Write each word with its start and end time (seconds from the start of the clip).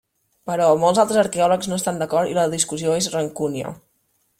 Però 0.51 0.69
molts 0.83 1.01
altres 1.03 1.19
arqueòlegs 1.25 1.69
no 1.73 1.79
estan 1.83 2.03
d'acord 2.03 2.33
i 2.33 2.37
la 2.41 2.49
discussió 2.59 3.01
és 3.05 3.15
rancúnia. 3.19 3.81